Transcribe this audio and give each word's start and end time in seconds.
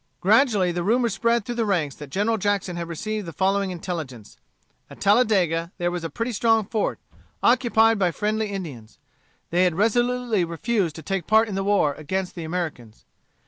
Gradually 0.19 0.71
the 0.71 0.81
rumor 0.81 1.09
spread 1.09 1.45
through 1.45 1.53
the 1.61 1.63
ranks 1.63 1.93
that 1.97 2.09
General 2.09 2.39
Jackson 2.39 2.75
had 2.75 2.87
received 2.87 3.27
the 3.27 3.31
following 3.31 3.69
intelligence: 3.69 4.39
At 4.89 4.99
Talladega 4.99 5.73
there 5.77 5.91
was 5.91 6.03
a 6.03 6.09
pretty 6.09 6.31
strong 6.31 6.65
fort, 6.65 6.97
occupied 7.43 7.99
by 7.99 8.09
friendly 8.09 8.47
Indians. 8.49 8.97
They 9.51 9.63
had 9.63 9.75
resolutely 9.75 10.43
refused 10.43 10.95
to 10.95 11.03
take 11.03 11.27
part 11.27 11.47
in 11.47 11.53
the 11.53 11.63
war 11.63 11.93
against 11.93 12.33
the 12.33 12.43
Americans. 12.45 13.05